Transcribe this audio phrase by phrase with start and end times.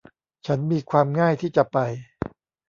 [0.45, 1.77] ฉันมีความง่ายที่จะไป